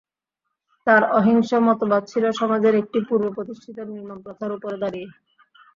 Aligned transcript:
তাঁর 0.87 1.03
অহিংস 1.11 1.49
মতবাদ 1.67 2.03
ছিল 2.11 2.23
সমাজের 2.39 2.73
একটি 2.81 2.99
পূর্বপ্রতিষ্ঠিত 3.07 3.77
নির্মম 3.89 4.19
প্রথার 4.25 4.51
ওপরে 4.51 4.77
দাঁড়িয়ে। 4.83 5.07